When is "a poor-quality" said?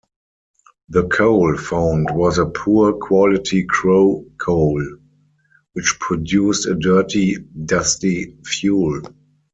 2.39-3.67